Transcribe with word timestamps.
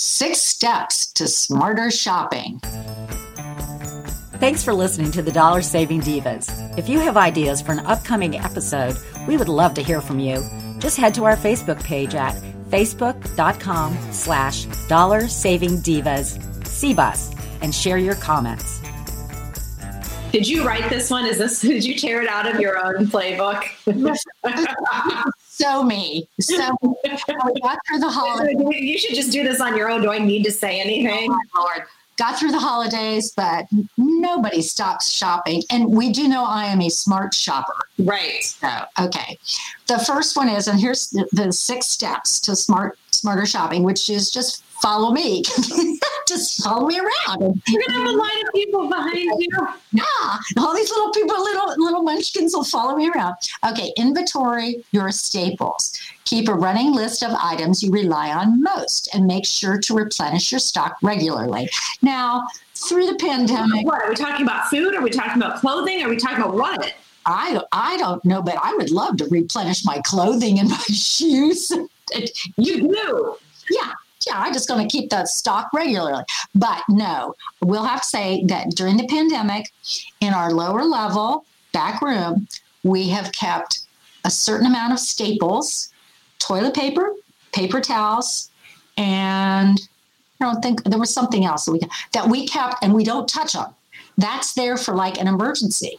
Six 0.00 0.40
steps 0.40 1.12
to 1.14 1.26
smarter 1.26 1.90
shopping. 1.90 2.60
Thanks 4.38 4.62
for 4.62 4.72
listening 4.72 5.10
to 5.10 5.22
the 5.22 5.32
Dollar 5.32 5.60
Saving 5.60 6.00
Divas. 6.00 6.78
If 6.78 6.88
you 6.88 7.00
have 7.00 7.16
ideas 7.16 7.60
for 7.60 7.72
an 7.72 7.80
upcoming 7.80 8.36
episode, 8.36 8.96
we 9.26 9.36
would 9.36 9.48
love 9.48 9.74
to 9.74 9.82
hear 9.82 10.00
from 10.00 10.20
you. 10.20 10.40
Just 10.78 10.98
head 10.98 11.14
to 11.14 11.24
our 11.24 11.34
Facebook 11.34 11.82
page 11.82 12.14
at 12.14 12.36
facebook.com 12.70 13.98
slash 14.12 14.66
dollar 14.86 15.26
saving 15.26 15.78
divas 15.78 16.38
cbus 16.62 17.36
and 17.60 17.74
share 17.74 17.98
your 17.98 18.14
comments. 18.14 18.80
Did 20.30 20.46
you 20.46 20.64
write 20.64 20.88
this 20.90 21.10
one? 21.10 21.26
Is 21.26 21.38
this 21.38 21.60
did 21.62 21.84
you 21.84 21.96
tear 21.96 22.22
it 22.22 22.28
out 22.28 22.46
of 22.46 22.60
your 22.60 22.78
own 22.78 23.08
playbook? 23.08 23.64
so 25.58 25.82
me. 25.82 26.28
So 26.40 26.56
after 27.06 27.98
the 27.98 28.08
holidays. 28.08 28.56
You 28.58 28.98
should 28.98 29.14
just 29.14 29.32
do 29.32 29.42
this 29.42 29.60
on 29.60 29.76
your 29.76 29.90
own. 29.90 30.02
Do 30.02 30.10
I 30.10 30.18
need 30.18 30.44
to 30.44 30.52
say 30.52 30.80
anything? 30.80 31.30
Oh, 31.30 31.60
Lord. 31.60 31.82
Got 32.16 32.36
through 32.36 32.50
the 32.50 32.58
holidays, 32.58 33.32
but 33.36 33.66
nobody 33.96 34.60
stops 34.60 35.08
shopping. 35.08 35.62
And 35.70 35.92
we 35.92 36.10
do 36.10 36.26
know 36.26 36.44
I 36.44 36.64
am 36.64 36.80
a 36.80 36.88
smart 36.88 37.32
shopper. 37.32 37.76
Right. 37.96 38.42
So, 38.42 38.68
okay. 39.00 39.38
The 39.86 40.00
first 40.00 40.36
one 40.36 40.48
is, 40.48 40.66
and 40.66 40.80
here's 40.80 41.10
the, 41.10 41.28
the 41.30 41.52
six 41.52 41.86
steps 41.86 42.40
to 42.40 42.56
smart 42.56 42.98
smarter 43.12 43.46
shopping, 43.46 43.84
which 43.84 44.10
is 44.10 44.32
just 44.32 44.64
follow 44.82 45.12
me. 45.12 45.44
Just 46.28 46.62
follow 46.62 46.86
me 46.86 47.00
around. 47.00 47.62
You're 47.66 47.82
gonna 47.86 48.00
have 48.00 48.14
a 48.14 48.18
line 48.18 48.46
of 48.46 48.52
people 48.54 48.86
behind 48.86 49.30
you. 49.38 49.48
Yeah, 49.92 50.02
all 50.58 50.76
these 50.76 50.90
little 50.90 51.10
people, 51.10 51.42
little 51.42 51.74
little 51.78 52.02
munchkins 52.02 52.54
will 52.54 52.64
follow 52.64 52.96
me 52.96 53.08
around. 53.08 53.34
Okay, 53.66 53.94
inventory 53.96 54.84
your 54.92 55.10
staples. 55.10 55.98
Keep 56.24 56.48
a 56.48 56.54
running 56.54 56.92
list 56.92 57.22
of 57.22 57.30
items 57.40 57.82
you 57.82 57.90
rely 57.90 58.30
on 58.30 58.62
most, 58.62 59.08
and 59.14 59.26
make 59.26 59.46
sure 59.46 59.78
to 59.78 59.94
replenish 59.94 60.52
your 60.52 60.58
stock 60.58 60.98
regularly. 61.02 61.70
Now, 62.02 62.46
through 62.74 63.06
the 63.06 63.14
pandemic, 63.14 63.86
what 63.86 64.02
are 64.02 64.10
we 64.10 64.14
talking 64.14 64.44
about? 64.44 64.68
Food? 64.68 64.94
Are 64.94 65.00
we 65.00 65.08
talking 65.08 65.42
about 65.42 65.60
clothing? 65.60 66.02
Are 66.02 66.10
we 66.10 66.18
talking 66.18 66.42
about 66.44 66.56
what? 66.56 66.92
I 67.24 67.58
I 67.72 67.96
don't 67.96 68.22
know, 68.26 68.42
but 68.42 68.56
I 68.62 68.74
would 68.74 68.90
love 68.90 69.16
to 69.16 69.24
replenish 69.28 69.82
my 69.86 70.02
clothing 70.04 70.58
and 70.58 70.68
my 70.68 70.76
shoes. 70.92 71.72
You 72.58 72.88
do, 72.88 73.36
yeah 73.70 73.92
yeah, 74.28 74.40
I'm 74.40 74.52
just 74.52 74.68
going 74.68 74.86
to 74.86 74.96
keep 74.96 75.10
that 75.10 75.28
stock 75.28 75.70
regularly. 75.72 76.24
But 76.54 76.82
no, 76.88 77.34
we'll 77.62 77.84
have 77.84 78.02
to 78.02 78.08
say 78.08 78.44
that 78.46 78.70
during 78.70 78.96
the 78.96 79.06
pandemic, 79.06 79.70
in 80.20 80.34
our 80.34 80.52
lower 80.52 80.84
level 80.84 81.44
back 81.72 82.02
room, 82.02 82.46
we 82.82 83.08
have 83.08 83.32
kept 83.32 83.80
a 84.24 84.30
certain 84.30 84.66
amount 84.66 84.92
of 84.92 84.98
staples, 84.98 85.92
toilet 86.38 86.74
paper, 86.74 87.12
paper 87.52 87.80
towels, 87.80 88.50
and 88.96 89.78
I 90.40 90.44
don't 90.44 90.62
think 90.62 90.84
there 90.84 90.98
was 90.98 91.12
something 91.12 91.44
else 91.44 91.64
that 91.64 91.72
we 91.72 91.80
that 92.12 92.28
we 92.28 92.46
kept 92.46 92.82
and 92.82 92.94
we 92.94 93.04
don't 93.04 93.28
touch 93.28 93.54
them. 93.54 93.74
That's 94.16 94.54
there 94.54 94.76
for 94.76 94.94
like 94.94 95.20
an 95.20 95.28
emergency. 95.28 95.98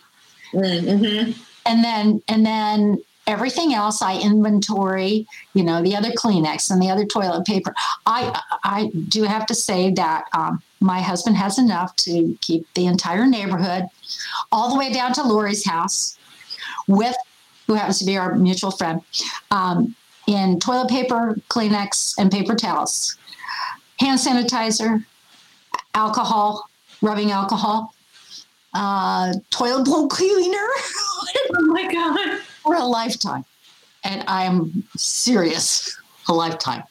Mm-hmm. 0.53 1.31
And 1.65 1.83
then 1.83 2.21
and 2.27 2.45
then 2.45 3.01
everything 3.29 3.75
else 3.75 4.01
I 4.01 4.19
inventory, 4.19 5.27
you 5.53 5.63
know, 5.63 5.83
the 5.83 5.95
other 5.95 6.09
Kleenex 6.09 6.71
and 6.71 6.81
the 6.81 6.89
other 6.89 7.05
toilet 7.05 7.45
paper. 7.45 7.73
I 8.05 8.41
I 8.63 8.91
do 9.07 9.23
have 9.23 9.45
to 9.45 9.55
say 9.55 9.91
that 9.93 10.25
um, 10.33 10.61
my 10.81 10.99
husband 10.99 11.37
has 11.37 11.59
enough 11.59 11.95
to 11.97 12.35
keep 12.41 12.65
the 12.73 12.87
entire 12.87 13.27
neighborhood, 13.27 13.83
all 14.51 14.71
the 14.71 14.77
way 14.77 14.91
down 14.91 15.13
to 15.13 15.23
Lori's 15.23 15.63
house, 15.63 16.17
with 16.87 17.15
who 17.67 17.75
happens 17.75 17.99
to 17.99 18.05
be 18.05 18.17
our 18.17 18.33
mutual 18.35 18.71
friend, 18.71 19.01
um, 19.51 19.95
in 20.27 20.59
toilet 20.59 20.89
paper, 20.89 21.35
Kleenex, 21.49 22.15
and 22.17 22.31
paper 22.31 22.55
towels, 22.55 23.15
hand 23.99 24.19
sanitizer, 24.19 25.05
alcohol, 25.93 26.67
rubbing 27.03 27.31
alcohol, 27.31 27.93
uh, 28.73 29.33
toilet 29.51 29.85
bowl 29.85 30.07
cleaner. 30.07 30.57
oh 31.55 31.65
my 31.67 31.91
god! 31.91 32.41
For 32.69 32.75
a 32.75 32.85
lifetime, 32.85 33.45
and 34.03 34.23
I'm 34.27 34.83
serious. 34.95 35.97
A 36.27 36.33
lifetime. 36.33 36.83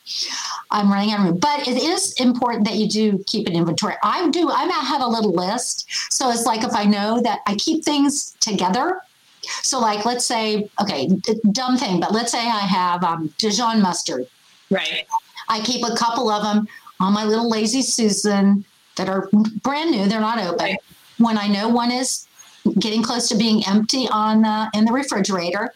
I'm 0.72 0.90
running 0.90 1.12
out 1.12 1.20
of 1.20 1.26
room, 1.26 1.38
but 1.38 1.68
it 1.68 1.76
is 1.76 2.14
important 2.14 2.66
that 2.66 2.74
you 2.74 2.88
do 2.88 3.22
keep 3.28 3.46
an 3.46 3.54
inventory. 3.54 3.94
I 4.02 4.28
do. 4.30 4.50
I 4.50 4.64
have 4.64 5.00
a 5.00 5.06
little 5.06 5.32
list, 5.32 5.86
so 6.12 6.30
it's 6.30 6.44
like 6.44 6.64
if 6.64 6.74
I 6.74 6.84
know 6.84 7.20
that 7.22 7.40
I 7.46 7.54
keep 7.54 7.84
things 7.84 8.36
together. 8.40 9.00
So, 9.62 9.78
like, 9.78 10.04
let's 10.04 10.24
say, 10.24 10.68
okay, 10.82 11.08
dumb 11.52 11.76
thing, 11.76 12.00
but 12.00 12.12
let's 12.12 12.32
say 12.32 12.40
I 12.40 12.66
have 12.66 13.04
um, 13.04 13.32
Dijon 13.38 13.80
mustard. 13.80 14.26
Right. 14.70 15.06
I 15.48 15.60
keep 15.60 15.86
a 15.86 15.94
couple 15.94 16.28
of 16.28 16.42
them 16.42 16.66
on 16.98 17.12
my 17.12 17.24
little 17.24 17.48
lazy 17.48 17.82
Susan 17.82 18.64
that 18.96 19.08
are 19.08 19.30
brand 19.62 19.92
new. 19.92 20.06
They're 20.06 20.20
not 20.20 20.40
open. 20.40 20.58
Right 20.58 20.78
when 21.18 21.36
I 21.36 21.48
know 21.48 21.68
one 21.68 21.90
is 21.90 22.26
getting 22.78 23.02
close 23.02 23.28
to 23.28 23.36
being 23.36 23.64
empty 23.66 24.08
on 24.10 24.42
the, 24.42 24.70
in 24.74 24.84
the 24.84 24.92
refrigerator, 24.92 25.72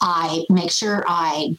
I 0.00 0.44
make 0.50 0.70
sure 0.70 1.04
I 1.06 1.56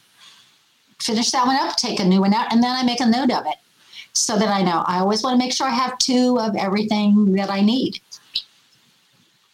finish 0.98 1.30
that 1.32 1.46
one 1.46 1.56
up, 1.56 1.76
take 1.76 2.00
a 2.00 2.04
new 2.04 2.20
one 2.20 2.34
out, 2.34 2.52
and 2.52 2.62
then 2.62 2.70
I 2.70 2.82
make 2.82 3.00
a 3.00 3.06
note 3.06 3.30
of 3.30 3.46
it 3.46 3.56
so 4.12 4.38
that 4.38 4.48
I 4.48 4.62
know. 4.62 4.82
I 4.86 4.98
always 4.98 5.22
want 5.22 5.34
to 5.34 5.44
make 5.44 5.52
sure 5.52 5.66
I 5.66 5.70
have 5.70 5.98
two 5.98 6.38
of 6.40 6.56
everything 6.56 7.32
that 7.34 7.50
I 7.50 7.60
need. 7.60 8.00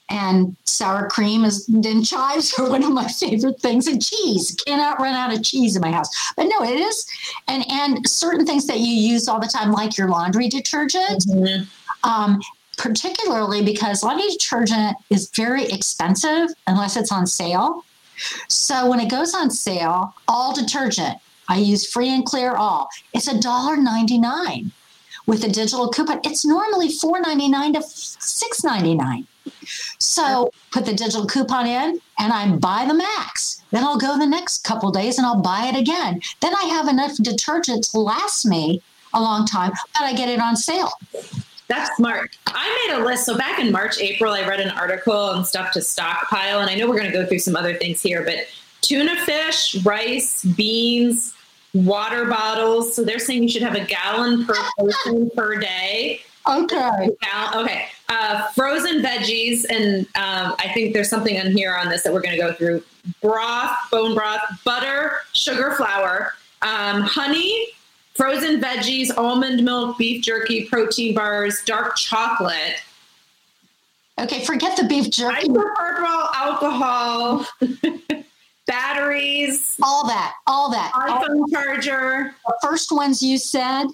And 0.09 0.57
sour 0.65 1.09
cream 1.09 1.45
is, 1.45 1.69
and 1.69 2.07
chives 2.07 2.59
are 2.59 2.69
one 2.69 2.83
of 2.83 2.93
my 2.93 3.09
favorite 3.09 3.59
things, 3.61 3.87
and 3.87 4.03
cheese. 4.03 4.55
Cannot 4.67 5.01
run 5.01 5.15
out 5.15 5.33
of 5.33 5.43
cheese 5.43 5.75
in 5.75 5.81
my 5.81 5.91
house. 5.91 6.11
But 6.37 6.45
no, 6.45 6.63
it 6.63 6.79
is, 6.79 7.07
and 7.49 7.65
and 7.71 8.07
certain 8.07 8.45
things 8.45 8.67
that 8.67 8.79
you 8.79 8.93
use 8.93 9.27
all 9.27 9.41
the 9.41 9.47
time, 9.47 9.73
like 9.73 9.97
your 9.97 10.09
laundry 10.09 10.49
detergent. 10.49 11.25
Mm-hmm. 11.27 11.65
Um, 12.09 12.43
particularly 12.83 13.63
because 13.63 14.03
laundry 14.03 14.29
detergent 14.29 14.97
is 15.09 15.31
very 15.31 15.67
expensive 15.67 16.49
unless 16.67 16.97
it's 16.97 17.13
on 17.13 17.29
sale. 17.29 17.85
So 18.49 18.91
when 18.91 18.99
it 18.99 19.09
goes 19.09 19.35
on 19.35 19.51
sale, 19.51 20.13
all 20.27 20.53
detergent, 20.53 21.17
I 21.49 21.59
use 21.59 21.91
free 21.91 22.09
and 22.09 22.27
clear 22.27 22.57
all. 22.57 22.89
It's 23.15 23.29
a 23.29 23.41
dollar 23.41 23.77
ninety 23.77 24.19
nine 24.19 24.73
with 25.27 25.45
a 25.45 25.49
digital 25.49 25.91
coupon. 25.91 26.21
It's 26.25 26.45
normally 26.45 26.91
four 26.91 27.21
ninety 27.21 27.49
nine 27.49 27.73
to 27.75 27.83
six 27.83 28.65
ninety 28.65 28.97
nine. 28.97 29.29
So 30.01 30.51
put 30.73 30.85
the 30.85 30.93
digital 30.93 31.27
coupon 31.27 31.67
in 31.67 32.01
and 32.19 32.33
I 32.33 32.49
buy 32.57 32.85
the 32.87 32.95
max. 32.95 33.63
Then 33.71 33.85
I'll 33.85 33.97
go 33.97 34.19
the 34.19 34.27
next 34.27 34.65
couple 34.65 34.91
days 34.91 35.19
and 35.19 35.27
I'll 35.27 35.41
buy 35.41 35.67
it 35.73 35.79
again. 35.79 36.21
Then 36.41 36.55
I 36.57 36.65
have 36.65 36.89
enough 36.89 37.17
detergent 37.17 37.85
to 37.91 38.01
last 38.01 38.45
me 38.45 38.83
a 39.15 39.21
long 39.21 39.47
time, 39.47 39.71
but 39.95 40.03
I 40.03 40.15
get 40.15 40.29
it 40.29 40.41
on 40.41 40.57
sale. 40.57 40.93
That's 41.73 41.97
smart. 41.97 42.37
I 42.49 42.87
made 42.87 42.99
a 42.99 43.03
list. 43.03 43.25
So 43.25 43.35
back 43.35 43.59
in 43.59 43.73
March, 43.73 43.99
April, 43.99 44.35
I 44.35 44.47
read 44.47 44.61
an 44.61 44.69
article 44.73 45.31
and 45.31 45.47
stuff 45.47 45.73
to 45.73 45.81
stockpile. 45.81 46.61
And 46.61 46.69
I 46.69 46.75
know 46.75 46.87
we're 46.87 46.99
going 46.99 47.11
to 47.11 47.19
go 47.19 47.25
through 47.25 47.39
some 47.39 47.57
other 47.57 47.73
things 47.73 48.03
here, 48.03 48.23
but 48.23 48.35
tuna 48.83 49.17
fish, 49.25 49.83
rice, 49.83 50.45
beans, 50.45 51.33
water 51.73 52.27
bottles. 52.27 52.95
So 52.95 53.05
they're 53.05 53.19
saying 53.19 53.45
you 53.45 53.49
should 53.49 53.63
have 53.63 53.75
a 53.75 53.87
gallon 53.87 54.45
per 54.45 54.55
person 54.77 55.31
per 55.35 55.57
day. 55.57 56.21
Okay. 56.47 57.09
Okay. 57.55 57.87
Uh, 58.11 58.49
frozen 58.49 59.01
veggies. 59.01 59.65
And 59.71 60.01
um, 60.09 60.55
I 60.59 60.71
think 60.75 60.93
there's 60.93 61.09
something 61.09 61.37
in 61.37 61.57
here 61.57 61.75
on 61.75 61.89
this 61.89 62.03
that 62.03 62.13
we're 62.13 62.21
going 62.21 62.37
to 62.37 62.43
go 62.43 62.53
through 62.53 62.83
broth, 63.23 63.75
bone 63.91 64.15
broth, 64.15 64.43
butter, 64.63 65.15
sugar, 65.33 65.73
flour, 65.73 66.35
um, 66.61 67.01
honey, 67.01 67.69
frozen 68.15 68.61
veggies, 68.61 69.17
almond 69.17 69.65
milk, 69.65 69.99
beef 69.99 70.23
jerky, 70.23 70.65
protein 70.65 71.15
bars, 71.15 71.63
dark 71.65 71.97
chocolate. 71.97 72.83
Okay, 74.19 74.45
forget 74.45 74.77
the 74.77 74.85
beef 74.85 75.11
jerky. 75.11 75.49
Isopropyl 75.49 76.29
alcohol, 76.35 77.47
batteries, 78.67 79.77
all 79.83 80.07
that, 80.07 80.35
all 80.47 80.71
that. 80.71 80.93
iPhone 80.95 81.41
all 81.41 81.49
charger. 81.49 82.35
The 82.47 82.59
first 82.63 82.93
ones 82.93 83.23
you 83.23 83.39
said, 83.39 83.87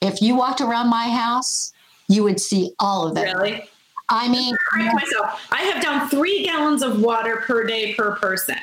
if 0.00 0.22
you 0.22 0.36
walked 0.36 0.60
around 0.60 0.88
my 0.88 1.08
house, 1.08 1.72
you 2.08 2.22
would 2.22 2.40
see 2.40 2.72
all 2.78 3.08
of 3.08 3.14
them. 3.14 3.36
Really? 3.36 3.68
I 4.08 4.28
mean, 4.28 4.54
I 4.74 4.92
myself. 4.92 5.48
I 5.50 5.62
have 5.62 5.82
down 5.82 6.08
three 6.08 6.44
gallons 6.44 6.82
of 6.82 7.00
water 7.02 7.38
per 7.38 7.64
day 7.64 7.94
per 7.94 8.14
person. 8.16 8.56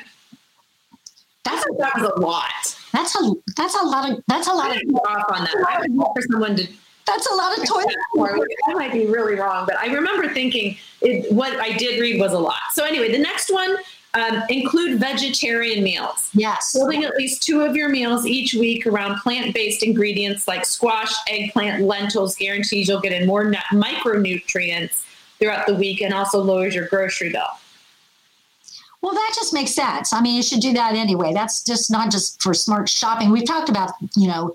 That's 1.44 1.62
a, 1.66 1.68
that 1.78 1.92
was 1.96 2.10
a 2.16 2.20
lot. 2.20 2.78
That's 2.94 3.14
a 3.16 3.32
that's 3.56 3.74
a 3.74 3.84
lot 3.84 4.08
of 4.08 4.22
that's 4.28 4.46
a 4.46 4.52
lot 4.52 4.70
of 4.70 4.80
off 4.94 5.24
on 5.32 5.44
that. 5.44 5.66
I 5.68 5.80
would 5.80 5.92
for 5.96 6.22
someone 6.30 6.56
to. 6.56 6.68
That's 7.06 7.26
a 7.26 7.34
lot 7.34 7.58
of 7.58 7.68
toilet. 7.68 8.46
I 8.68 8.72
might 8.72 8.92
be 8.92 9.06
really 9.06 9.34
wrong, 9.34 9.66
but 9.66 9.76
I 9.76 9.92
remember 9.92 10.32
thinking 10.32 10.78
it, 11.02 11.30
what 11.30 11.52
I 11.60 11.72
did 11.72 12.00
read 12.00 12.18
was 12.18 12.32
a 12.32 12.38
lot. 12.38 12.60
So 12.72 12.84
anyway, 12.84 13.12
the 13.12 13.18
next 13.18 13.52
one 13.52 13.76
um, 14.14 14.42
include 14.48 15.00
vegetarian 15.00 15.84
meals. 15.84 16.30
Yes. 16.32 16.72
Building 16.72 17.04
at 17.04 17.14
least 17.16 17.42
two 17.42 17.60
of 17.60 17.76
your 17.76 17.90
meals 17.90 18.26
each 18.26 18.54
week 18.54 18.86
around 18.86 19.18
plant 19.18 19.52
based 19.52 19.82
ingredients 19.82 20.48
like 20.48 20.64
squash, 20.64 21.12
eggplant, 21.28 21.82
lentils 21.82 22.36
guarantees 22.36 22.88
you'll 22.88 23.00
get 23.00 23.12
in 23.12 23.26
more 23.26 23.52
micronutrients 23.72 25.04
throughout 25.40 25.66
the 25.66 25.74
week 25.74 26.00
and 26.00 26.14
also 26.14 26.40
lowers 26.40 26.74
your 26.74 26.86
grocery 26.86 27.30
bill. 27.30 27.48
Well, 29.04 29.12
that 29.12 29.32
just 29.34 29.52
makes 29.52 29.72
sense. 29.72 30.14
I 30.14 30.22
mean, 30.22 30.34
you 30.34 30.42
should 30.42 30.60
do 30.60 30.72
that 30.72 30.94
anyway. 30.94 31.34
That's 31.34 31.62
just 31.62 31.90
not 31.90 32.10
just 32.10 32.42
for 32.42 32.54
smart 32.54 32.88
shopping. 32.88 33.30
We've 33.30 33.44
talked 33.44 33.68
about, 33.68 33.90
you 34.16 34.26
know, 34.26 34.54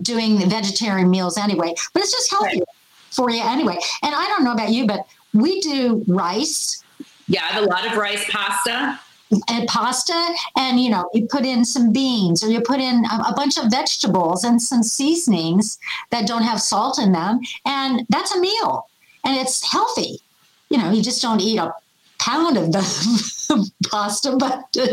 doing 0.00 0.48
vegetarian 0.48 1.10
meals 1.10 1.36
anyway, 1.36 1.74
but 1.92 2.00
it's 2.00 2.12
just 2.12 2.30
healthy 2.30 2.60
right. 2.60 2.68
for 3.10 3.30
you 3.30 3.42
anyway. 3.42 3.76
And 4.04 4.14
I 4.14 4.28
don't 4.28 4.44
know 4.44 4.52
about 4.52 4.70
you, 4.70 4.86
but 4.86 5.08
we 5.34 5.60
do 5.60 6.04
rice. 6.06 6.84
Yeah, 7.26 7.42
I 7.42 7.46
have 7.48 7.64
a 7.64 7.66
lot 7.66 7.84
of 7.84 7.96
rice 7.96 8.24
pasta. 8.30 9.00
And 9.48 9.66
pasta, 9.66 10.34
and 10.56 10.78
you 10.78 10.90
know, 10.90 11.10
you 11.12 11.26
put 11.26 11.44
in 11.44 11.64
some 11.64 11.92
beans 11.92 12.44
or 12.44 12.48
you 12.48 12.60
put 12.60 12.78
in 12.78 13.04
a, 13.06 13.30
a 13.30 13.34
bunch 13.34 13.58
of 13.58 13.72
vegetables 13.72 14.44
and 14.44 14.62
some 14.62 14.84
seasonings 14.84 15.80
that 16.10 16.28
don't 16.28 16.44
have 16.44 16.60
salt 16.60 17.00
in 17.00 17.10
them. 17.10 17.40
And 17.66 18.06
that's 18.08 18.32
a 18.36 18.40
meal 18.40 18.86
and 19.24 19.36
it's 19.36 19.68
healthy. 19.68 20.20
You 20.68 20.78
know, 20.78 20.92
you 20.92 21.02
just 21.02 21.20
don't 21.20 21.40
eat 21.40 21.58
a 21.58 21.74
pound 22.20 22.56
of 22.56 22.70
the 22.70 22.82
pasta, 23.90 24.36
but 24.36 24.64
uh, 24.80 24.86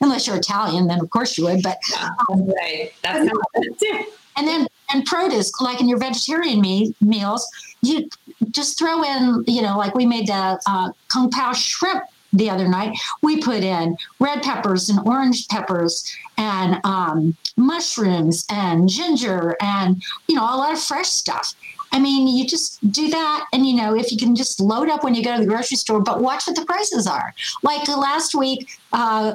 unless 0.00 0.26
you're 0.26 0.36
Italian, 0.36 0.86
then 0.86 1.00
of 1.00 1.10
course 1.10 1.36
you 1.38 1.44
would. 1.44 1.62
But 1.62 1.78
um, 2.28 2.46
right, 2.46 2.92
that's 3.02 3.30
and, 3.54 3.78
too. 3.78 4.04
And 4.36 4.46
then 4.46 4.66
and 4.92 5.04
produce, 5.04 5.60
like 5.60 5.80
in 5.80 5.88
your 5.88 5.98
vegetarian 5.98 6.60
me- 6.60 6.94
meals, 7.00 7.46
you 7.82 8.08
just 8.50 8.78
throw 8.78 9.02
in, 9.02 9.44
you 9.46 9.62
know, 9.62 9.76
like 9.76 9.94
we 9.94 10.06
made 10.06 10.26
the 10.28 10.60
uh, 10.66 10.90
kung 11.08 11.30
pao 11.30 11.52
shrimp 11.52 12.04
the 12.32 12.48
other 12.50 12.68
night. 12.68 12.98
We 13.22 13.40
put 13.42 13.62
in 13.62 13.96
red 14.18 14.42
peppers 14.42 14.88
and 14.88 15.00
orange 15.06 15.48
peppers 15.48 16.16
and 16.36 16.80
um, 16.84 17.36
mushrooms 17.56 18.46
and 18.50 18.88
ginger 18.88 19.56
and 19.60 20.02
you 20.28 20.36
know 20.36 20.44
a 20.44 20.56
lot 20.56 20.72
of 20.72 20.80
fresh 20.80 21.08
stuff. 21.08 21.54
I 21.92 21.98
mean, 21.98 22.28
you 22.28 22.46
just 22.46 22.78
do 22.92 23.08
that, 23.08 23.46
and 23.52 23.66
you 23.66 23.74
know, 23.74 23.96
if 23.96 24.12
you 24.12 24.18
can 24.18 24.36
just 24.36 24.60
load 24.60 24.88
up 24.88 25.02
when 25.02 25.14
you 25.14 25.24
go 25.24 25.34
to 25.34 25.40
the 25.40 25.48
grocery 25.48 25.76
store, 25.76 26.00
but 26.00 26.20
watch 26.20 26.46
what 26.46 26.56
the 26.56 26.64
prices 26.64 27.06
are. 27.06 27.34
Like 27.62 27.88
last 27.88 28.34
week, 28.34 28.70
uh, 28.92 29.34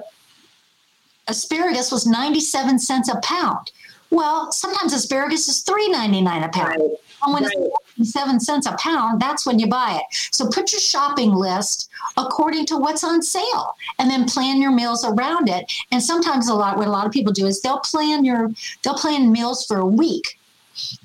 asparagus 1.28 1.92
was 1.92 2.06
97 2.08 2.80
cents 2.80 3.10
a 3.10 3.20
pound. 3.22 3.72
Well, 4.12 4.52
sometimes 4.52 4.94
asparagus 4.94 5.48
is 5.48 5.64
$3.99 5.64 6.46
a 6.46 6.50
pound. 6.50 6.68
Right. 6.68 6.90
And 7.24 7.34
when 7.34 7.44
right. 7.44 7.70
it's 7.98 8.14
7 8.14 8.40
cents 8.40 8.68
a 8.68 8.76
pound, 8.78 9.20
that's 9.20 9.46
when 9.46 9.58
you 9.58 9.68
buy 9.68 10.00
it. 10.00 10.16
So 10.32 10.48
put 10.48 10.72
your 10.72 10.80
shopping 10.80 11.34
list 11.34 11.90
according 12.18 12.68
to 12.68 12.78
what's 12.78 13.04
on 13.04 13.22
sale 13.24 13.76
and 13.98 14.10
then 14.10 14.26
plan 14.26 14.62
your 14.62 14.72
meals 14.72 15.04
around 15.04 15.50
it. 15.50 15.72
And 15.92 16.02
sometimes 16.04 16.48
a 16.48 16.54
lot 16.54 16.78
what 16.78 16.88
a 16.88 16.92
lot 16.92 17.06
of 17.06 17.12
people 17.12 17.34
do 17.34 17.48
is 17.48 17.62
they'll 17.62 17.80
plan 17.80 18.24
your 18.24 18.52
they'll 18.84 18.94
plan 18.96 19.32
meals 19.32 19.66
for 19.66 19.78
a 19.78 19.86
week 19.86 20.35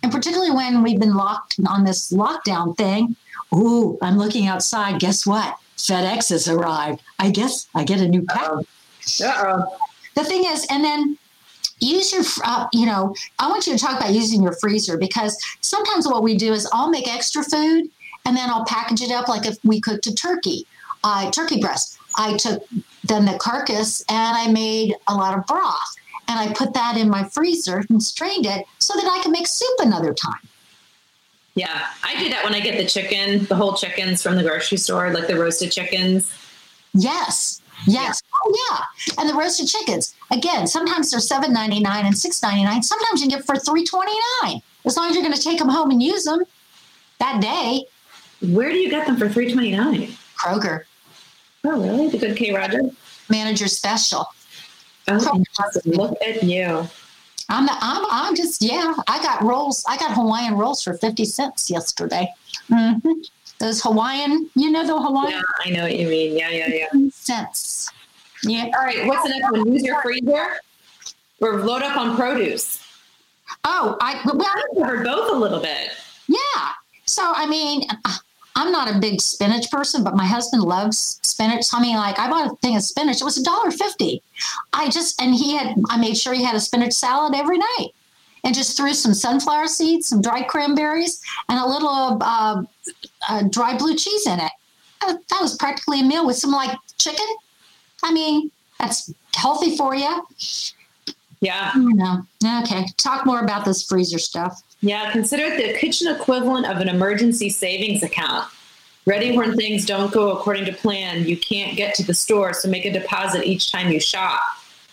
and 0.03 0.13
particularly 0.13 0.51
when 0.51 0.83
we've 0.83 1.01
been 1.01 1.15
locked 1.15 1.57
on 1.67 1.85
this 1.85 2.13
lockdown 2.13 2.77
thing. 2.77 3.17
Ooh, 3.55 3.99
I'm 4.03 4.17
looking 4.17 4.47
outside. 4.47 5.01
Guess 5.01 5.27
what? 5.27 5.57
FedEx 5.77 6.31
has 6.31 6.49
arrived. 6.49 7.03
I 7.19 7.31
guess 7.31 7.67
I 7.75 7.85
get 7.85 8.01
a 8.01 8.09
new 8.09 8.23
package. 8.23 8.67
Uh-oh. 9.23 9.77
The 10.15 10.25
thing 10.25 10.45
is, 10.45 10.67
and 10.71 10.85
then 10.85 11.19
use 11.81 12.13
your, 12.13 12.23
uh, 12.45 12.67
you 12.73 12.87
know, 12.87 13.15
I 13.39 13.49
want 13.49 13.67
you 13.67 13.73
to 13.73 13.79
talk 13.79 13.99
about 13.99 14.13
using 14.13 14.43
your 14.43 14.53
freezer 14.53 14.99
because 14.99 15.39
sometimes 15.63 16.07
what 16.07 16.23
we 16.23 16.37
do 16.37 16.53
is 16.53 16.69
I'll 16.73 16.91
make 16.91 17.09
extra 17.13 17.43
food 17.43 17.89
and 18.27 18.37
then 18.37 18.51
I'll 18.51 18.67
package 18.67 19.01
it 19.01 19.11
up 19.11 19.29
like 19.29 19.47
if 19.47 19.57
we 19.65 19.81
cooked 19.81 20.07
a 20.07 20.15
turkey, 20.15 20.67
uh, 21.03 21.31
turkey 21.31 21.61
breast. 21.61 21.99
I 22.17 22.37
took 22.37 22.63
then 23.05 23.25
the 23.25 23.39
carcass 23.39 24.05
and 24.09 24.37
I 24.37 24.51
made 24.53 24.95
a 25.07 25.15
lot 25.15 25.39
of 25.39 25.47
broth 25.47 25.97
and 26.31 26.39
I 26.39 26.53
put 26.53 26.73
that 26.75 26.97
in 26.97 27.11
my 27.11 27.25
freezer 27.25 27.85
and 27.91 28.01
strained 28.01 28.47
it 28.47 28.65
so 28.79 28.95
that 28.95 29.05
I 29.05 29.21
can 29.21 29.33
make 29.33 29.49
soup 29.49 29.77
another 29.81 30.15
time. 30.15 30.39
Yeah, 31.57 31.89
I 32.05 32.17
do 32.23 32.31
that 32.31 32.45
when 32.45 32.55
I 32.55 32.61
get 32.61 32.79
the 32.79 32.87
chicken, 32.87 33.45
the 33.47 33.57
whole 33.57 33.75
chickens 33.75 34.23
from 34.23 34.37
the 34.37 34.45
grocery 34.45 34.79
store, 34.79 35.11
like 35.11 35.27
the 35.27 35.37
roasted 35.37 35.73
chickens. 35.73 36.33
Yes. 36.95 37.61
Yes. 37.87 38.23
Yeah. 38.23 38.39
Oh 38.45 38.69
yeah. 38.71 39.13
And 39.19 39.29
the 39.29 39.35
roasted 39.35 39.67
chickens. 39.67 40.15
Again, 40.31 40.69
sometimes 40.69 41.11
they're 41.11 41.19
seven 41.19 41.53
ninety 41.53 41.81
nine 41.81 42.07
and 42.07 42.17
six 42.17 42.41
ninety 42.43 42.63
nine. 42.63 42.83
Sometimes 42.83 43.21
you 43.21 43.29
get 43.29 43.45
for 43.45 43.57
three 43.57 43.85
twenty 43.85 44.15
nine. 44.43 44.63
As 44.85 44.97
long 44.97 45.09
as 45.11 45.17
you're 45.17 45.25
going 45.25 45.35
to 45.35 45.43
take 45.43 45.59
them 45.59 45.69
home 45.69 45.91
and 45.91 46.01
use 46.01 46.25
them 46.25 46.45
that 47.19 47.43
day. 47.43 47.85
Where 48.53 48.71
do 48.71 48.79
you 48.79 48.89
get 48.89 49.07
them 49.07 49.17
for 49.17 49.29
three 49.29 49.53
twenty 49.53 49.73
nine? 49.73 50.17
Kroger. 50.41 50.85
Oh 51.65 51.83
really? 51.83 52.09
The 52.09 52.19
good 52.19 52.37
K 52.37 52.55
Roger. 52.55 52.83
Manager 53.29 53.67
special. 53.67 54.27
Oh, 55.11 55.43
look 55.85 56.17
at 56.23 56.43
you. 56.43 56.87
I'm, 57.49 57.69
I'm, 57.69 58.05
I'm 58.11 58.37
just, 58.37 58.63
yeah, 58.63 58.95
I 59.09 59.21
got 59.23 59.43
rolls. 59.43 59.85
I 59.89 59.97
got 59.97 60.15
Hawaiian 60.15 60.55
rolls 60.55 60.83
for 60.83 60.95
50 60.95 61.25
cents 61.25 61.69
yesterday. 61.69 62.29
Mm-hmm. 62.71 63.11
Those 63.59 63.83
Hawaiian, 63.83 64.49
you 64.55 64.71
know, 64.71 64.87
the 64.87 65.01
Hawaiian? 65.01 65.33
Yeah, 65.33 65.43
I 65.67 65.71
know 65.71 65.83
what 65.83 65.99
you 65.99 66.09
mean. 66.09 66.39
Yeah, 66.39 66.51
yeah, 66.51 66.69
yeah. 66.69 67.09
Cents. 67.13 67.91
Yeah. 68.45 68.71
All 68.77 68.85
right. 68.85 69.05
What's 69.07 69.25
the 69.25 69.31
next 69.31 69.51
one? 69.51 69.73
Use 69.73 69.83
your 69.83 70.01
freezer 70.01 70.61
or 71.41 71.61
load 71.61 71.83
up 71.83 71.97
on 71.97 72.17
produce. 72.17 72.83
Oh, 73.65 73.97
I, 74.01 74.21
well, 74.25 74.41
I 74.43 74.63
covered 74.79 75.05
both 75.05 75.33
a 75.33 75.37
little 75.37 75.61
bit. 75.61 75.91
Yeah. 76.29 76.39
So, 77.05 77.33
I 77.35 77.47
mean, 77.47 77.83
I'm 78.61 78.71
not 78.71 78.95
a 78.95 78.99
big 78.99 79.23
spinach 79.23 79.71
person, 79.71 80.05
but 80.05 80.15
my 80.15 80.27
husband 80.27 80.63
loves 80.63 81.19
spinach. 81.23 81.67
I 81.73 81.81
mean, 81.81 81.97
like 81.97 82.19
I 82.19 82.29
bought 82.29 82.53
a 82.53 82.57
thing 82.57 82.77
of 82.77 82.83
spinach. 82.83 83.23
It 83.23 83.25
was 83.25 83.39
a 83.39 83.43
dollar 83.43 83.71
fifty. 83.71 84.23
I 84.75 84.91
just 84.91 85.21
and 85.21 85.35
he 85.35 85.57
had. 85.57 85.77
I 85.89 85.97
made 85.97 86.17
sure 86.19 86.35
he 86.35 86.45
had 86.45 86.55
a 86.55 86.61
spinach 86.61 86.93
salad 86.93 87.35
every 87.35 87.57
night, 87.57 87.89
and 88.45 88.55
just 88.55 88.77
threw 88.77 88.93
some 88.93 89.15
sunflower 89.15 89.69
seeds, 89.69 90.09
some 90.09 90.21
dried 90.21 90.49
cranberries, 90.49 91.23
and 91.49 91.59
a 91.59 91.67
little 91.67 92.19
uh, 92.21 92.63
uh, 93.31 93.43
dry 93.49 93.79
blue 93.79 93.97
cheese 93.97 94.27
in 94.27 94.39
it. 94.39 94.53
That 95.01 95.41
was 95.41 95.57
practically 95.57 96.01
a 96.01 96.05
meal 96.05 96.27
with 96.27 96.37
some 96.37 96.53
like 96.53 96.77
chicken. 96.99 97.27
I 98.03 98.13
mean, 98.13 98.51
that's 98.79 99.11
healthy 99.35 99.75
for 99.75 99.95
you. 99.95 100.27
Yeah. 101.41 101.73
No. 101.75 102.27
Okay. 102.61 102.85
Talk 102.99 103.25
more 103.25 103.41
about 103.41 103.65
this 103.65 103.83
freezer 103.83 104.19
stuff. 104.19 104.63
Yeah, 104.83 105.11
consider 105.13 105.45
it 105.45 105.57
the 105.57 105.79
kitchen 105.79 106.15
equivalent 106.15 106.67
of 106.67 106.79
an 106.79 106.89
emergency 106.89 107.51
savings 107.51 108.03
account. 108.03 108.51
Ready 109.07 109.37
when 109.37 109.57
things 109.57 109.87
don't 109.87 110.13
go 110.13 110.33
according 110.33 110.67
to 110.67 110.73
plan. 110.73 111.27
You 111.27 111.37
can't 111.37 111.77
get 111.77 111.95
to 111.97 112.03
the 112.05 112.15
store, 112.15 112.53
so 112.55 112.69
make 112.69 112.85
a 112.85 112.93
deposit 112.93 113.45
each 113.45 113.73
time 113.73 113.91
you 113.91 114.01
shop. 114.01 114.41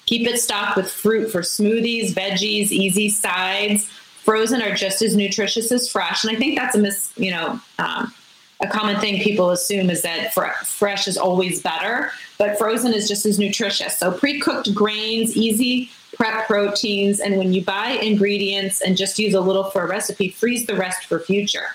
Keep 0.06 0.28
it 0.28 0.40
stocked 0.40 0.78
with 0.78 0.90
fruit 0.90 1.30
for 1.30 1.42
smoothies, 1.42 2.14
veggies, 2.14 2.72
easy 2.72 3.10
sides. 3.10 3.86
Frozen 4.24 4.62
are 4.62 4.74
just 4.74 5.02
as 5.02 5.16
nutritious 5.16 5.72
as 5.72 5.90
fresh, 5.90 6.24
and 6.24 6.36
I 6.36 6.40
think 6.40 6.58
that's 6.58 6.76
a 6.76 6.80
mis, 6.80 7.12
you 7.16 7.32
know, 7.32 7.60
um, 7.80 8.14
a 8.60 8.68
common 8.68 9.00
thing 9.00 9.22
people 9.22 9.52
assume 9.52 9.90
is 9.90 10.02
that 10.02 10.34
fr- 10.34 10.66
fresh 10.66 11.08
is 11.08 11.18
always 11.18 11.62
better, 11.62 12.12
but 12.38 12.58
frozen 12.58 12.94
is 12.94 13.08
just 13.08 13.26
as 13.26 13.38
nutritious. 13.38 13.98
So 13.98 14.12
pre-cooked 14.12 14.74
grains, 14.74 15.38
easy 15.38 15.92
prep 16.18 16.48
proteins, 16.48 17.20
and 17.20 17.38
when 17.38 17.54
you 17.54 17.64
buy 17.64 17.90
ingredients 17.90 18.82
and 18.82 18.98
just 18.98 19.20
use 19.20 19.36
a 19.36 19.40
little 19.40 19.66
for 19.66 19.84
a 19.84 19.88
recipe, 19.88 20.30
freeze 20.30 20.66
the 20.66 20.76
rest 20.76 21.06
for 21.06 21.20
future. 21.20 21.68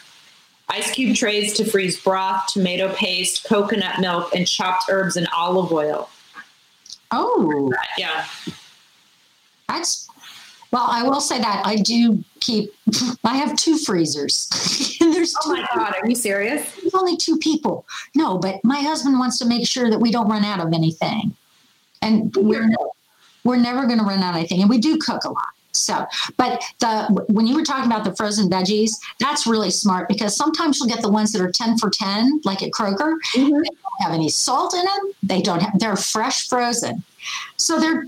Ice 0.68 0.90
cube 0.90 1.16
trays 1.16 1.52
to 1.54 1.64
freeze 1.64 2.00
broth, 2.00 2.46
tomato 2.48 2.92
paste, 2.94 3.44
coconut 3.44 4.00
milk, 4.00 4.34
and 4.34 4.46
chopped 4.46 4.84
herbs 4.90 5.16
and 5.16 5.28
olive 5.36 5.72
oil. 5.72 6.10
Oh, 7.12 7.72
yeah. 7.96 8.24
That's 9.68 10.08
well, 10.72 10.86
I 10.88 11.02
will 11.02 11.20
say 11.20 11.38
that 11.38 11.62
I 11.66 11.76
do 11.76 12.24
keep. 12.40 12.74
I 13.24 13.36
have 13.36 13.56
two 13.56 13.76
freezers. 13.76 14.48
There's 15.00 15.34
oh 15.44 15.52
my 15.52 15.66
god, 15.74 15.94
are 16.00 16.08
you 16.08 16.14
serious? 16.14 16.74
There's 16.80 16.94
only 16.94 17.16
two 17.16 17.36
people. 17.36 17.86
No, 18.14 18.38
but 18.38 18.64
my 18.64 18.80
husband 18.80 19.18
wants 19.18 19.38
to 19.40 19.44
make 19.44 19.68
sure 19.68 19.90
that 19.90 20.00
we 20.00 20.10
don't 20.10 20.28
run 20.28 20.44
out 20.44 20.60
of 20.60 20.72
anything, 20.72 21.36
and 22.00 22.34
we're 22.34 22.70
we're 23.44 23.56
never 23.56 23.86
going 23.86 23.98
to 23.98 24.04
run 24.04 24.20
out 24.20 24.30
of 24.30 24.36
anything. 24.36 24.60
And 24.60 24.70
we 24.70 24.78
do 24.78 24.98
cook 24.98 25.24
a 25.24 25.30
lot. 25.30 25.48
So, 25.72 26.06
but 26.36 26.62
the 26.80 27.24
when 27.28 27.46
you 27.46 27.56
were 27.56 27.64
talking 27.64 27.90
about 27.90 28.04
the 28.04 28.14
frozen 28.14 28.50
veggies, 28.50 28.92
that's 29.18 29.46
really 29.46 29.70
smart 29.70 30.06
because 30.06 30.36
sometimes 30.36 30.78
you'll 30.78 30.88
get 30.88 31.00
the 31.00 31.08
ones 31.08 31.32
that 31.32 31.40
are 31.40 31.50
10 31.50 31.78
for 31.78 31.88
10, 31.88 32.42
like 32.44 32.62
at 32.62 32.72
Kroger. 32.72 33.14
Mm-hmm. 33.34 33.44
They 33.44 33.48
don't 33.48 34.02
have 34.02 34.12
any 34.12 34.28
salt 34.28 34.74
in 34.74 34.84
them. 34.84 35.12
They 35.22 35.40
don't 35.40 35.62
have, 35.62 35.78
they're 35.78 35.96
fresh 35.96 36.46
frozen. 36.48 37.02
So 37.56 37.80
they're 37.80 38.06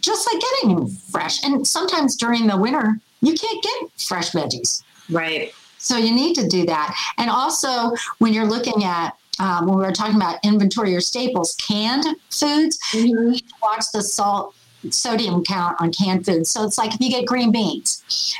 just 0.00 0.26
like 0.32 0.42
getting 0.42 0.76
them 0.76 0.88
fresh. 0.88 1.44
And 1.44 1.66
sometimes 1.66 2.16
during 2.16 2.46
the 2.46 2.56
winter, 2.56 2.98
you 3.20 3.34
can't 3.34 3.62
get 3.62 4.00
fresh 4.00 4.30
veggies. 4.30 4.82
Right. 5.10 5.52
So 5.78 5.96
you 5.98 6.14
need 6.14 6.34
to 6.36 6.48
do 6.48 6.64
that. 6.66 6.96
And 7.18 7.28
also, 7.28 7.94
when 8.18 8.32
you're 8.32 8.46
looking 8.46 8.84
at 8.84 9.16
um, 9.40 9.66
when 9.66 9.76
we 9.76 9.82
were 9.82 9.92
talking 9.92 10.16
about 10.16 10.38
inventory 10.44 10.94
or 10.94 11.00
staples, 11.00 11.56
canned 11.56 12.04
foods, 12.30 12.78
mm-hmm. 12.92 13.06
you 13.06 13.30
need 13.30 13.48
to 13.48 13.54
watch 13.62 13.84
the 13.92 14.02
salt 14.02 14.54
sodium 14.90 15.44
count 15.44 15.80
on 15.80 15.92
canned 15.92 16.24
foods. 16.24 16.50
So 16.50 16.64
it's 16.64 16.78
like 16.78 16.94
if 16.94 17.00
you 17.00 17.10
get 17.10 17.26
green 17.26 17.52
beans, 17.52 18.34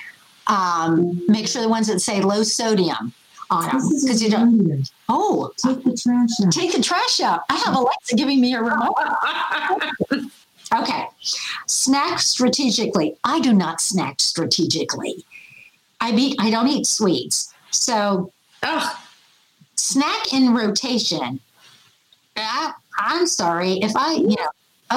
um, 0.47 1.23
make 1.29 1.47
sure 1.47 1.63
the 1.63 1.69
ones 1.69 1.87
that 1.87 2.01
say 2.01 2.21
low 2.21 2.43
sodium 2.43 3.13
on 3.51 3.69
them 3.69 3.89
because 4.01 4.23
you 4.23 4.31
don't. 4.31 4.91
Oh, 5.09 5.53
take 5.57 5.85
the 5.85 5.97
trash 5.97 6.31
out. 6.45 6.53
Take 6.53 6.73
the 6.73 6.83
trash 6.83 7.21
out. 7.21 7.43
I 7.49 7.57
have 7.57 7.75
Alexa 7.77 8.17
giving 8.17 8.41
me 8.41 8.55
a 8.55 8.63
remote. 8.63 8.95
okay, 10.75 11.07
snack 11.67 12.19
strategically. 12.19 13.17
I 13.25 13.41
do 13.41 13.53
not 13.53 13.81
snack 13.81 14.21
strategically. 14.21 15.25
I 16.01 16.13
eat. 16.13 16.37
I 16.41 16.51
don't 16.51 16.69
eat 16.69 16.87
sweets. 16.87 17.53
So, 17.71 18.33
ugh, 18.63 18.97
snack 19.77 20.33
in 20.33 20.55
rotation. 20.55 21.41
I, 22.37 22.73
I'm 22.99 23.27
sorry 23.27 23.75
if 23.83 23.95
I, 23.95 24.15
you 24.15 24.29
know, 24.29 24.49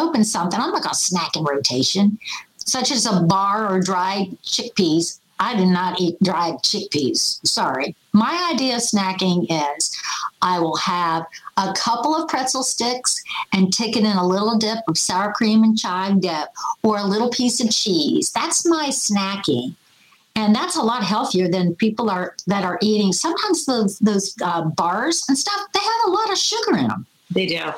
open 0.01 0.23
something, 0.23 0.59
I'm 0.59 0.71
going 0.71 0.83
to 0.83 0.95
snack 0.95 1.35
in 1.35 1.43
rotation, 1.43 2.17
such 2.57 2.91
as 2.91 3.05
a 3.05 3.21
bar 3.21 3.71
or 3.71 3.79
dried 3.79 4.37
chickpeas. 4.43 5.19
I 5.39 5.55
do 5.55 5.65
not 5.65 5.99
eat 5.99 6.21
dried 6.23 6.55
chickpeas. 6.63 7.45
Sorry. 7.45 7.95
My 8.13 8.49
idea 8.53 8.75
of 8.75 8.81
snacking 8.81 9.47
is 9.49 9.95
I 10.41 10.59
will 10.59 10.77
have 10.77 11.25
a 11.57 11.73
couple 11.73 12.15
of 12.15 12.29
pretzel 12.29 12.63
sticks 12.63 13.21
and 13.51 13.73
take 13.73 13.97
it 13.97 14.03
in 14.03 14.17
a 14.17 14.25
little 14.25 14.57
dip 14.57 14.79
of 14.87 14.97
sour 14.97 15.33
cream 15.33 15.63
and 15.63 15.77
chive 15.77 16.21
dip 16.21 16.47
or 16.83 16.97
a 16.97 17.03
little 17.03 17.29
piece 17.29 17.61
of 17.61 17.69
cheese. 17.69 18.31
That's 18.31 18.65
my 18.65 18.87
snacking. 18.87 19.75
And 20.37 20.53
that's 20.53 20.75
a 20.75 20.81
lot 20.81 21.03
healthier 21.03 21.49
than 21.49 21.75
people 21.75 22.09
are 22.09 22.35
that 22.47 22.63
are 22.63 22.77
eating. 22.81 23.13
Sometimes 23.13 23.65
those 23.65 23.99
those 23.99 24.35
uh, 24.43 24.65
bars 24.65 25.25
and 25.27 25.37
stuff 25.37 25.59
they 25.73 25.79
have 25.79 26.07
a 26.07 26.11
lot 26.11 26.31
of 26.31 26.37
sugar 26.37 26.77
in 26.77 26.87
them. 26.87 27.05
They 27.31 27.45
do, 27.45 27.71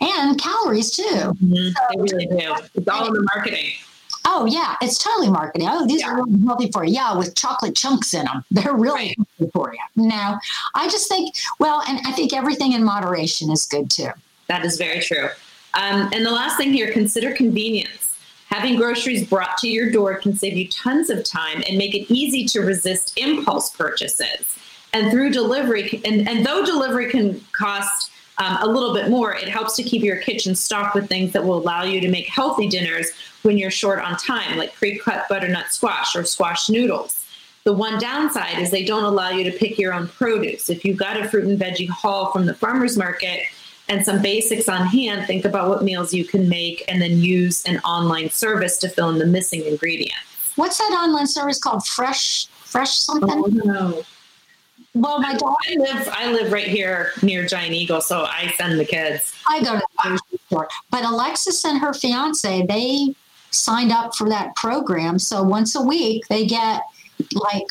and 0.00 0.40
calories 0.40 0.90
too. 0.90 1.02
Mm-hmm. 1.02 1.54
So, 1.54 1.82
they 1.90 2.14
really 2.14 2.26
do. 2.26 2.54
It's 2.74 2.88
all 2.88 3.06
in 3.06 3.12
the 3.14 3.28
marketing. 3.34 3.72
Oh 4.24 4.44
yeah, 4.46 4.76
it's 4.82 5.02
totally 5.02 5.30
marketing. 5.30 5.68
Oh, 5.70 5.86
these 5.86 6.00
yeah. 6.00 6.10
are 6.10 6.24
really 6.24 6.44
healthy 6.44 6.70
for 6.70 6.84
you. 6.84 6.94
Yeah, 6.94 7.16
with 7.16 7.34
chocolate 7.34 7.74
chunks 7.74 8.12
in 8.12 8.26
them. 8.26 8.44
They're 8.50 8.74
really 8.74 8.94
right. 8.94 9.16
healthy 9.38 9.50
for 9.52 9.72
you. 9.72 10.06
Now, 10.06 10.38
I 10.74 10.88
just 10.88 11.08
think 11.08 11.34
well, 11.58 11.82
and 11.88 11.98
I 12.06 12.12
think 12.12 12.32
everything 12.32 12.72
in 12.72 12.84
moderation 12.84 13.50
is 13.50 13.64
good 13.66 13.90
too. 13.90 14.10
That 14.48 14.64
is 14.64 14.76
very 14.76 15.00
true. 15.00 15.28
Um, 15.74 16.10
and 16.12 16.24
the 16.24 16.30
last 16.30 16.56
thing 16.56 16.72
here, 16.72 16.92
consider 16.92 17.32
convenience. 17.32 18.16
Having 18.46 18.76
groceries 18.76 19.26
brought 19.26 19.58
to 19.58 19.68
your 19.68 19.90
door 19.90 20.16
can 20.16 20.34
save 20.34 20.56
you 20.56 20.68
tons 20.68 21.10
of 21.10 21.22
time 21.22 21.62
and 21.68 21.76
make 21.76 21.94
it 21.94 22.10
easy 22.10 22.44
to 22.46 22.60
resist 22.60 23.18
impulse 23.18 23.70
purchases. 23.76 24.56
And 24.94 25.10
through 25.10 25.30
delivery, 25.30 26.00
and, 26.04 26.26
and 26.26 26.46
though 26.46 26.64
delivery 26.64 27.10
can 27.10 27.44
cost 27.52 28.10
um, 28.38 28.58
a 28.60 28.66
little 28.66 28.94
bit 28.94 29.10
more, 29.10 29.34
it 29.34 29.48
helps 29.48 29.74
to 29.76 29.82
keep 29.82 30.02
your 30.02 30.16
kitchen 30.16 30.54
stocked 30.54 30.94
with 30.94 31.08
things 31.08 31.32
that 31.32 31.44
will 31.44 31.58
allow 31.58 31.82
you 31.82 32.00
to 32.00 32.08
make 32.08 32.28
healthy 32.28 32.68
dinners 32.68 33.10
when 33.42 33.58
you're 33.58 33.70
short 33.70 33.98
on 34.00 34.16
time, 34.16 34.56
like 34.56 34.74
pre 34.74 34.98
cut 34.98 35.28
butternut 35.28 35.72
squash 35.72 36.14
or 36.14 36.24
squash 36.24 36.68
noodles. 36.68 37.24
The 37.64 37.72
one 37.72 37.98
downside 37.98 38.58
is 38.58 38.70
they 38.70 38.84
don't 38.84 39.04
allow 39.04 39.30
you 39.30 39.44
to 39.44 39.56
pick 39.56 39.78
your 39.78 39.92
own 39.92 40.08
produce. 40.08 40.70
If 40.70 40.84
you've 40.84 40.96
got 40.96 41.20
a 41.20 41.28
fruit 41.28 41.44
and 41.44 41.58
veggie 41.58 41.88
haul 41.88 42.30
from 42.32 42.46
the 42.46 42.54
farmer's 42.54 42.96
market 42.96 43.42
and 43.88 44.04
some 44.04 44.22
basics 44.22 44.68
on 44.68 44.86
hand, 44.86 45.26
think 45.26 45.44
about 45.44 45.68
what 45.68 45.82
meals 45.82 46.14
you 46.14 46.24
can 46.24 46.48
make 46.48 46.84
and 46.88 47.02
then 47.02 47.18
use 47.18 47.64
an 47.64 47.78
online 47.80 48.30
service 48.30 48.78
to 48.78 48.88
fill 48.88 49.10
in 49.10 49.18
the 49.18 49.26
missing 49.26 49.64
ingredients. 49.64 50.52
What's 50.56 50.78
that 50.78 50.90
online 50.92 51.26
service 51.26 51.58
called? 51.58 51.86
Fresh, 51.86 52.46
fresh 52.46 52.92
something? 52.92 53.30
Oh, 53.30 53.46
no. 53.46 54.02
Well, 54.94 55.20
my 55.20 55.34
daughter, 55.34 55.56
I 55.68 55.74
live 55.76 56.08
I 56.10 56.32
live 56.32 56.52
right 56.52 56.66
here 56.66 57.12
near 57.22 57.46
Giant 57.46 57.72
Eagle, 57.72 58.00
so 58.00 58.24
I 58.24 58.52
send 58.56 58.80
the 58.80 58.84
kids. 58.84 59.32
I 59.46 59.62
go 59.62 59.74
to 59.74 59.78
the 59.78 59.86
grocery 59.96 60.38
store, 60.46 60.68
but 60.90 61.04
Alexis 61.04 61.64
and 61.64 61.78
her 61.80 61.92
fiance 61.92 62.66
they 62.66 63.14
signed 63.50 63.92
up 63.92 64.16
for 64.16 64.28
that 64.28 64.56
program. 64.56 65.18
So 65.18 65.42
once 65.42 65.74
a 65.76 65.82
week 65.82 66.26
they 66.28 66.46
get 66.46 66.82
like 67.32 67.66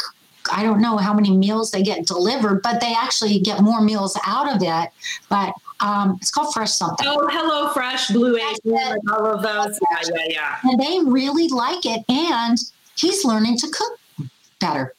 I 0.51 0.63
don't 0.63 0.81
know 0.81 0.97
how 0.97 1.13
many 1.13 1.35
meals 1.35 1.71
they 1.71 1.83
get 1.83 2.05
delivered, 2.05 2.61
but 2.61 2.79
they 2.79 2.93
actually 2.93 3.39
get 3.39 3.61
more 3.61 3.81
meals 3.81 4.17
out 4.25 4.55
of 4.55 4.61
it. 4.61 4.89
But 5.27 5.53
um, 5.81 6.17
it's 6.21 6.31
called 6.31 6.53
Fresh 6.53 6.71
something. 6.71 7.05
Oh, 7.05 7.27
Hello 7.29 7.73
Fresh, 7.73 8.07
Blue 8.09 8.37
Apron, 8.37 8.99
all 9.11 9.25
of 9.25 9.41
those. 9.41 9.77
Yeah, 9.91 10.15
yeah, 10.15 10.25
yeah. 10.29 10.57
And 10.63 10.79
they 10.79 10.99
really 11.03 11.49
like 11.49 11.85
it, 11.85 12.05
and 12.07 12.57
he's 12.95 13.25
learning 13.25 13.57
to 13.57 13.67
cook 13.67 14.29
better. 14.59 14.93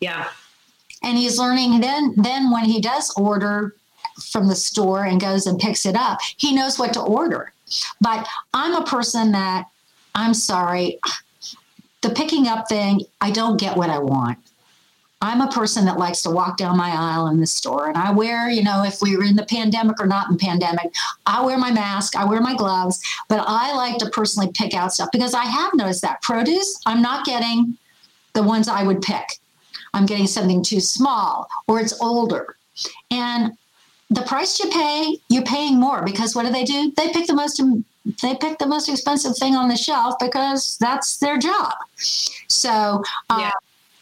Yeah 0.00 0.28
and 1.02 1.16
he's 1.16 1.38
learning 1.38 1.80
then 1.80 2.14
then 2.16 2.50
when 2.50 2.64
he 2.64 2.80
does 2.80 3.12
order 3.16 3.74
from 4.30 4.48
the 4.48 4.54
store 4.54 5.04
and 5.04 5.20
goes 5.20 5.46
and 5.46 5.58
picks 5.58 5.86
it 5.86 5.96
up 5.96 6.18
he 6.36 6.54
knows 6.54 6.78
what 6.78 6.92
to 6.92 7.00
order. 7.00 7.52
But 8.00 8.26
i'm 8.52 8.74
a 8.74 8.84
person 8.84 9.32
that 9.32 9.66
i'm 10.14 10.34
sorry 10.34 10.98
the 12.02 12.10
picking 12.10 12.46
up 12.46 12.68
thing 12.68 13.02
i 13.20 13.30
don't 13.30 13.60
get 13.60 13.76
what 13.76 13.90
i 13.90 13.98
want. 13.98 14.38
I'm 15.22 15.42
a 15.42 15.52
person 15.52 15.84
that 15.84 15.98
likes 15.98 16.22
to 16.22 16.30
walk 16.30 16.56
down 16.56 16.78
my 16.78 16.88
aisle 16.88 17.26
in 17.26 17.40
the 17.40 17.46
store 17.46 17.88
and 17.88 17.96
i 17.96 18.10
wear 18.10 18.50
you 18.50 18.62
know 18.62 18.82
if 18.84 19.00
we 19.00 19.16
were 19.16 19.24
in 19.24 19.36
the 19.36 19.46
pandemic 19.46 20.00
or 20.00 20.06
not 20.06 20.30
in 20.30 20.36
pandemic 20.38 20.92
i 21.26 21.44
wear 21.44 21.58
my 21.58 21.70
mask 21.70 22.16
i 22.16 22.24
wear 22.24 22.40
my 22.40 22.56
gloves 22.56 23.00
but 23.28 23.44
i 23.46 23.72
like 23.74 23.98
to 23.98 24.08
personally 24.10 24.50
pick 24.52 24.74
out 24.74 24.92
stuff 24.92 25.10
because 25.12 25.34
i 25.34 25.44
have 25.44 25.72
noticed 25.74 26.02
that 26.02 26.22
produce 26.22 26.80
i'm 26.86 27.02
not 27.02 27.26
getting 27.26 27.76
the 28.32 28.42
ones 28.42 28.66
i 28.66 28.82
would 28.82 29.02
pick 29.02 29.38
I'm 29.94 30.06
getting 30.06 30.26
something 30.26 30.62
too 30.62 30.80
small 30.80 31.48
or 31.66 31.80
it's 31.80 32.00
older. 32.00 32.56
And 33.10 33.52
the 34.10 34.22
price 34.22 34.58
you 34.58 34.68
pay, 34.70 35.18
you're 35.28 35.44
paying 35.44 35.78
more 35.78 36.02
because 36.04 36.34
what 36.34 36.44
do 36.44 36.52
they 36.52 36.64
do? 36.64 36.92
They 36.96 37.10
pick 37.10 37.26
the 37.26 37.34
most 37.34 37.62
they 38.22 38.34
pick 38.34 38.58
the 38.58 38.66
most 38.66 38.88
expensive 38.88 39.36
thing 39.36 39.54
on 39.54 39.68
the 39.68 39.76
shelf 39.76 40.14
because 40.18 40.78
that's 40.78 41.18
their 41.18 41.38
job. 41.38 41.74
So 42.48 43.02
uh, 43.28 43.38
yeah. 43.38 43.50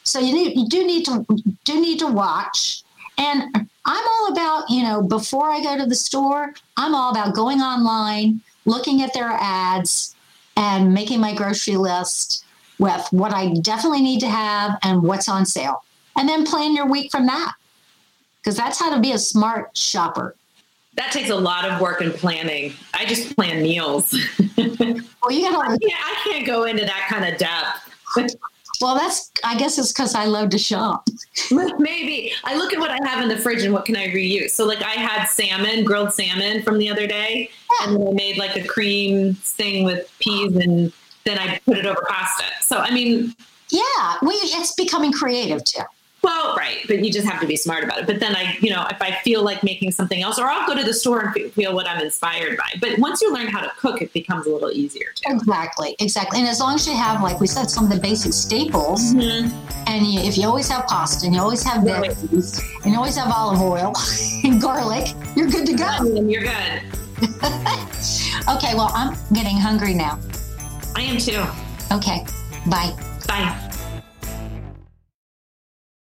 so 0.04 0.20
you 0.20 0.32
need, 0.32 0.56
you 0.56 0.68
do 0.68 0.86
need 0.86 1.04
to 1.06 1.26
do 1.64 1.80
need 1.80 1.98
to 1.98 2.06
watch. 2.06 2.82
And 3.18 3.68
I'm 3.84 4.04
all 4.06 4.32
about, 4.32 4.70
you 4.70 4.84
know, 4.84 5.02
before 5.02 5.50
I 5.50 5.60
go 5.60 5.76
to 5.76 5.84
the 5.84 5.94
store, 5.94 6.54
I'm 6.76 6.94
all 6.94 7.10
about 7.10 7.34
going 7.34 7.60
online, 7.60 8.40
looking 8.64 9.02
at 9.02 9.12
their 9.12 9.30
ads 9.40 10.14
and 10.56 10.94
making 10.94 11.20
my 11.20 11.34
grocery 11.34 11.76
list 11.76 12.44
with 12.78 13.06
what 13.10 13.32
I 13.32 13.54
definitely 13.60 14.02
need 14.02 14.20
to 14.20 14.28
have 14.28 14.78
and 14.82 15.02
what's 15.02 15.28
on 15.28 15.46
sale. 15.46 15.82
And 16.16 16.28
then 16.28 16.44
plan 16.44 16.74
your 16.74 16.86
week 16.86 17.10
from 17.10 17.26
that. 17.26 17.54
Because 18.40 18.56
that's 18.56 18.78
how 18.78 18.94
to 18.94 19.00
be 19.00 19.12
a 19.12 19.18
smart 19.18 19.76
shopper. 19.76 20.34
That 20.94 21.12
takes 21.12 21.30
a 21.30 21.36
lot 21.36 21.64
of 21.64 21.80
work 21.80 22.00
and 22.00 22.12
planning. 22.12 22.72
I 22.94 23.04
just 23.04 23.36
plan 23.36 23.62
meals. 23.62 24.12
well, 24.56 25.30
you 25.30 25.48
gotta. 25.48 25.58
I 25.58 25.78
can't, 25.78 25.82
I 25.82 26.20
can't 26.24 26.46
go 26.46 26.64
into 26.64 26.84
that 26.84 27.06
kind 27.08 27.32
of 27.32 27.38
depth. 27.38 28.36
Well, 28.80 28.94
that's, 28.94 29.32
I 29.42 29.58
guess 29.58 29.78
it's 29.78 29.92
because 29.92 30.14
I 30.14 30.26
love 30.26 30.50
to 30.50 30.58
shop. 30.58 31.08
Maybe. 31.50 32.32
I 32.44 32.56
look 32.56 32.72
at 32.72 32.78
what 32.78 32.90
I 32.90 32.98
have 33.08 33.22
in 33.22 33.28
the 33.28 33.36
fridge 33.36 33.64
and 33.64 33.72
what 33.72 33.84
can 33.84 33.96
I 33.96 34.08
reuse. 34.08 34.50
So, 34.50 34.64
like, 34.64 34.82
I 34.82 34.92
had 34.92 35.26
salmon, 35.26 35.84
grilled 35.84 36.12
salmon 36.12 36.62
from 36.62 36.78
the 36.78 36.88
other 36.88 37.06
day, 37.06 37.50
yeah. 37.80 37.88
and 37.88 37.96
then 37.96 38.08
I 38.08 38.12
made 38.12 38.38
like 38.38 38.56
a 38.56 38.64
cream 38.64 39.34
thing 39.34 39.84
with 39.84 40.08
peas 40.20 40.54
and 40.56 40.92
then 41.28 41.38
I 41.38 41.58
put 41.64 41.78
it 41.78 41.86
over 41.86 42.02
pasta. 42.08 42.44
So 42.62 42.78
I 42.78 42.90
mean, 42.90 43.34
yeah, 43.70 44.16
we 44.22 44.32
it's 44.34 44.74
becoming 44.74 45.12
creative 45.12 45.62
too. 45.64 45.82
Well, 46.22 46.56
right, 46.56 46.78
but 46.88 47.04
you 47.04 47.12
just 47.12 47.28
have 47.28 47.40
to 47.42 47.46
be 47.46 47.54
smart 47.54 47.84
about 47.84 48.00
it. 48.00 48.06
But 48.06 48.18
then 48.18 48.34
I, 48.34 48.56
you 48.60 48.70
know, 48.70 48.84
if 48.90 49.00
I 49.00 49.12
feel 49.22 49.44
like 49.44 49.62
making 49.62 49.92
something 49.92 50.20
else, 50.20 50.36
or 50.36 50.46
I'll 50.46 50.66
go 50.66 50.74
to 50.74 50.82
the 50.82 50.92
store 50.92 51.20
and 51.20 51.52
feel 51.52 51.74
what 51.74 51.88
I'm 51.88 52.02
inspired 52.02 52.56
by. 52.56 52.72
But 52.80 52.98
once 52.98 53.22
you 53.22 53.32
learn 53.32 53.46
how 53.46 53.60
to 53.60 53.70
cook, 53.78 54.02
it 54.02 54.12
becomes 54.12 54.46
a 54.46 54.50
little 54.50 54.72
easier 54.72 55.06
too. 55.14 55.32
Exactly, 55.32 55.94
exactly. 56.00 56.40
And 56.40 56.48
as 56.48 56.58
long 56.58 56.74
as 56.74 56.88
you 56.88 56.94
have, 56.94 57.22
like 57.22 57.38
we 57.38 57.46
said, 57.46 57.70
some 57.70 57.84
of 57.84 57.90
the 57.90 58.00
basic 58.00 58.32
staples, 58.32 59.14
mm-hmm. 59.14 59.56
and 59.86 60.06
you, 60.06 60.20
if 60.20 60.36
you 60.36 60.48
always 60.48 60.68
have 60.68 60.86
pasta, 60.88 61.24
and 61.24 61.34
you 61.36 61.40
always 61.40 61.62
have 61.62 61.84
veggies, 61.84 62.62
and 62.82 62.92
you 62.92 62.98
always 62.98 63.16
have 63.16 63.30
olive 63.32 63.60
oil 63.60 63.92
and 64.44 64.60
garlic, 64.60 65.14
you're 65.36 65.48
good 65.48 65.66
to 65.66 65.74
go. 65.74 66.20
You're 66.26 66.42
good. 66.42 66.82
okay, 68.48 68.74
well, 68.74 68.90
I'm 68.92 69.16
getting 69.32 69.56
hungry 69.56 69.94
now. 69.94 70.18
I 70.98 71.02
am 71.02 71.18
too. 71.18 71.44
Okay. 71.94 72.26
Bye. 72.66 72.92
Bye. 73.28 73.67